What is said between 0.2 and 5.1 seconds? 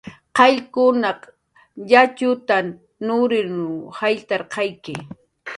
Qayllkunaq yatxut nurinw jayllarqayki